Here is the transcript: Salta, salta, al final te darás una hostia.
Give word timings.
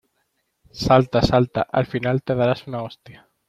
Salta, 0.83 1.21
salta, 1.21 1.61
al 1.71 1.85
final 1.85 2.23
te 2.23 2.33
darás 2.33 2.65
una 2.65 2.81
hostia. 2.81 3.29